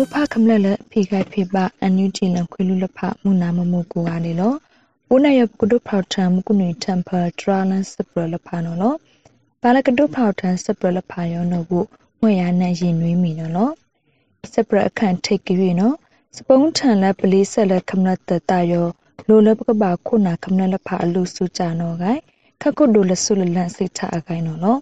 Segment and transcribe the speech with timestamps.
[0.00, 4.54] မူဖခမလလဖိခိုင်ဖိပအန်ယူဂျီလခွေလူလဖမူနာမမကိုကနေလော
[5.08, 8.94] ဘုနာယကုဒုဖောက်ထံမကုနီတမ်ဖာဒရာလန်စပရလဖာနော်လော
[9.62, 11.84] ဘာလကဒုဖောက်ထံစပရလဖာယောနော်ကို
[12.20, 13.70] မွေရနန်ရင်နွေးမီနော်လော
[14.52, 15.96] စပရအခန့်ထိတ်ကြွေနော်
[16.36, 18.86] စပုံးထန်လက်ပလေးဆက်လက်ခမနတတယော
[19.28, 22.20] လိုလပကပါခုနာခမနလဖာအလူစုကြနော်ဂိုင်
[22.62, 24.76] ခကုဒုလဆုလလန်စိတ်ထအကိုင်နော်လော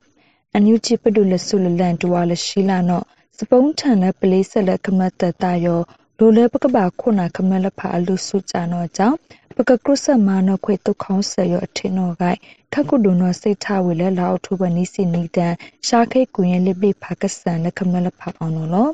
[0.52, 3.06] အန်ယူဂျီပဒုလဆုလလန်တွာလရှိလာနော်
[3.40, 5.80] စပုံးထန်လက်ပလေးဆက်လက်ခမတတယော
[6.18, 9.16] လိုလဲပကပါခုနာခမလဖာအလူစုကြနောကြောင့်
[9.56, 12.38] ပကကရုစမာနခွေတုခေါင်းဆရအထင်နောဂိုက်
[12.74, 15.54] ခကုဒုနောစိတ်ထဝေလဲလာအောက်ထိုဘနီစီနီတန်
[15.86, 18.88] ရှာခိတ်ကွင်လိပိဖာကဆန်လက်ခမလဖာအောင်နော်လော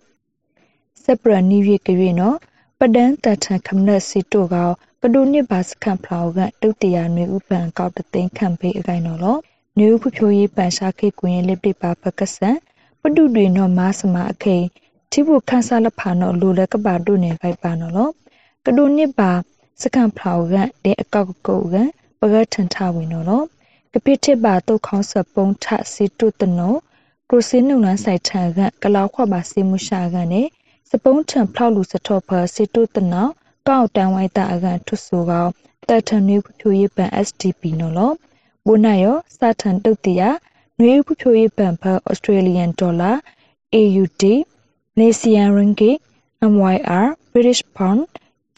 [1.05, 2.37] စပရနီရီကရွေနော်
[2.79, 9.37] ပဒန်တထခမနစီတိုကောပဒုနှစ်ပါစခန့်ဖလောကတုတ်တရာနွေဥပံကောက်တသိန်းခန့်ဖေးအကိုင်နော်လော
[9.79, 12.57] နွေဥဖဖြိုးရေးပန်ရှာခိတ်ကွင်လိပိပါပကဆန်
[13.05, 14.57] ပဒုတွေနော်မာစမအခိ
[15.13, 18.11] တိဘုခန်းစားလဖာနော်လိုလကပါတို့နေခိုက်ပါနော်လော
[18.67, 19.33] ကဒုနှစ်ပါ
[19.83, 21.77] စကန်ဖလောကတဲ့အကောက်ကုတ်က
[22.21, 23.43] ပကထန်ထဝင်နော်လော
[23.93, 26.75] ကပိတိပါတုတ်ခေါင်းစပုံထစီတုတနော
[27.29, 30.43] ကရစင်းနုံလန်းဆိုင်ထန်ကကလောက်ခွပါစီမှုရှာကနေ
[30.91, 33.29] စပုံးထန်ဖလောက်လူစထော့ဖစီတုတနော
[33.69, 35.47] ကောက်တန်ဝိုက်တာအကန်ထွဆိုကော
[35.89, 38.13] တက်ထန်နွေးဖြိုးရေးပန် SDP နော်လော
[38.67, 40.23] ဘုနာယောစာထန်တုတ်တရ
[40.79, 43.17] နွေးဖြိုးရေးပန်ဖ Australian dollar
[43.81, 44.23] AUD
[44.97, 45.97] Malaysian ringgit
[46.53, 48.03] MYR British pound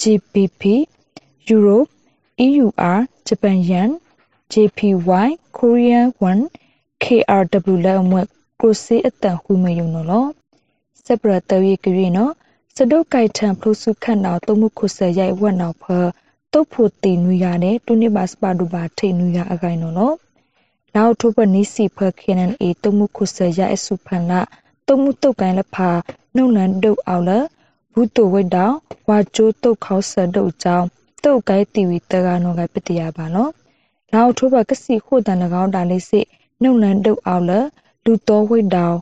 [0.00, 0.62] GBP
[1.52, 1.78] Euro
[2.46, 2.98] EUR
[3.28, 3.90] Japan yen
[4.52, 6.38] JPY Korean won
[7.02, 8.26] KRW လက်အမွက်
[8.60, 10.28] ကိုစီအတန်ဟူမယုံနော်
[11.04, 12.32] စပရတဝေကရီနော်
[12.76, 15.84] စဒုတ်ကိုက်ထံဖလုစုခန့်တော်တုံမှုခုဆရိုက်ဝတ်နော်ဖ
[16.52, 20.14] တုတ်ဖို့တင်နွေရတဲ့တူနိပါစပါဒူပါထိတ်နွေရအကိုင်နော်နော်
[20.96, 24.40] နောက်ထုပနီစီဖခနန်အေတုံမှုခုဆရိုက်အစုဖန်လာ
[24.86, 25.90] တုံမှုတုတ်ကိုင်းလဖာ
[26.34, 27.30] နှုတ်လန်တုတ်အောင်လ
[27.92, 28.74] ဘူးတုဝိတောင်
[29.08, 30.86] ဝါကျိုးတုတ်ခေါဆတုတ်ကြောင်း
[31.24, 33.50] တုတ်ကိုင်းတီဝီတကနောကပတိယပါနော်
[34.12, 36.26] နောက်ထိုးဘကစီခိုတန်၎င်းတာလေးစစ်
[36.62, 37.52] နှုတ်လန်တုတ်အောင်လ
[38.04, 38.96] လူတော်ဝိတောင်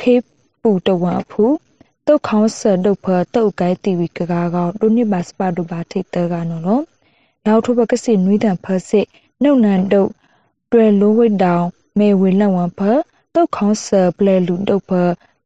[0.00, 0.14] ခေ
[0.62, 1.44] ပူတဝံဖူ
[2.06, 6.84] တုတ်ခေါဆတုတ်ဖတုတ်ကိုင်းတီဝီကကားကောဒုနိပါစပါဒူပါထိတ်တကနောနော်
[7.46, 9.06] နောက်ထိုးဘကစီနွိတန်ဖစစ်
[9.42, 10.10] နှုတ်လန်တုတ်
[10.72, 11.64] တွယ်လိုဝိတောင်
[11.98, 12.80] မေဝေလဝံဖ
[13.34, 14.90] တုတ်ခေါဆပလဲလူတုတ်ဖ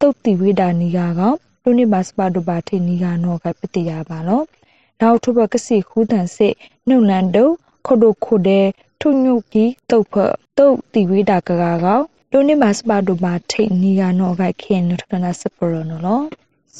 [0.00, 1.20] တုတ်တိဝိဒါနီယာက
[1.62, 4.42] လူနိဘာစပါဒုပါထေနီယာနောကပတိယာပါလော
[5.00, 6.54] နောက်ထုဘကစီခူးတန်စစ်
[6.88, 7.44] နှုတ်လန်တု
[7.86, 8.60] ခိုဒိုခိုဒဲ
[9.00, 10.14] ထုညုကီတုတ်ဖ
[10.58, 11.86] တုတ်တိဝိဒါကကာက
[12.32, 16.22] လူနိဘာစပါဒုပါထေနီယာနောကခေနထကနာစပရနောလော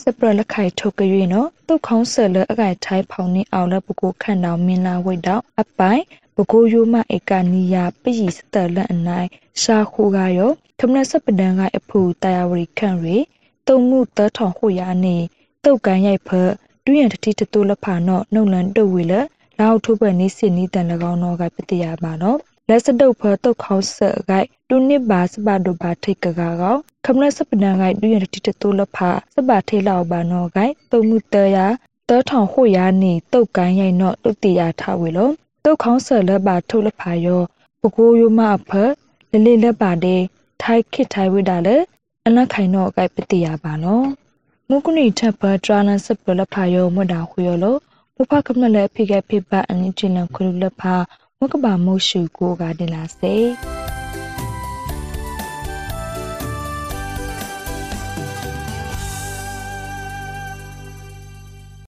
[0.01, 6.03] စပရလခိုင်ထုတ်ကြွေနော်တုတ်ခေါင်းဆယ်လအကိုင်ထိုင်းဖောင်နေအောင်လပကိုခန့်တော်မင်းလာဝိတ်တော့အပိုင်
[6.37, 9.29] ဘကိုယိုမဧကနီယာပယိစတလအနိုင်
[9.63, 13.17] ရှာခုကရောခမနစပဒံကအဖူတာယာဝရီခန့်ရီ
[13.67, 15.17] တုံမှုတထောင်ဟိုယာနေ
[15.65, 16.51] တုတ်ကန်ရိုက်ဖက်
[16.85, 19.15] တွင်းရတတိတတူလဖာနော့နှုတ်လန်တုတ်ဝေလ
[19.59, 23.97] လောက်ထုဘနီစနီတန်၎င်းနောကပတိယပါနော်လက်စတုတ်ဖတုတ်ခေါဆ
[24.29, 31.67] ဂိုက်တူနစ်ပါစပဒုပါထိတ်ကကာကောခမနစပဒံဂိုက်တွင်းရတတိတတူလဖာစပထိလောက်ပါနောဂိုက်တုံမှုတရာ
[32.09, 35.31] တောထောင်ဟိုယာနေတုတ်ကန်ရိုက်နော့တုတ်တိယထားဝေလော
[35.69, 37.43] တုတ်ခေါင်းဆလပါထုတ်လဖာယော
[37.81, 38.71] ပကိုယမအဖ
[39.31, 40.23] လလေလက်ပါတဲ့
[40.63, 41.77] ထိုက်ခစ်ထိုင်ဝိတာလေ
[42.27, 44.07] အလခိုင်တော့ကပတိယပါနော်
[44.69, 47.77] မုကုနီထပ်ပဒရာနစပလဖာယောမဒါခွေယောလော
[48.17, 50.95] မဖကမလည်းဖိကဖိပအန်ချင်လခွေလဖာ
[51.39, 53.35] မကဘာမို့ရှုကိုကတင်လာစေ